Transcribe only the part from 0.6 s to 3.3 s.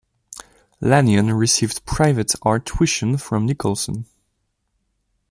Lanyon received private art tuition